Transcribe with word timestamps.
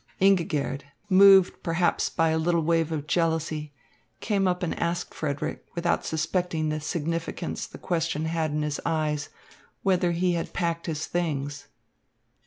Ingigerd, 0.19 0.83
moved 1.09 1.61
perhaps 1.61 2.09
by 2.09 2.29
a 2.29 2.39
little 2.39 2.63
wave 2.63 2.91
of 2.91 3.05
jealousy, 3.05 3.71
came 4.19 4.47
up 4.47 4.63
and 4.63 4.73
asked 4.79 5.13
Frederick, 5.13 5.63
without 5.75 6.03
suspecting 6.05 6.69
the 6.69 6.81
significance 6.81 7.67
the 7.67 7.77
question 7.77 8.25
had 8.25 8.49
in 8.49 8.63
his 8.63 8.81
eyes, 8.83 9.29
whether 9.83 10.11
he 10.13 10.33
had 10.33 10.53
packed 10.53 10.87
his 10.87 11.05
things. 11.05 11.67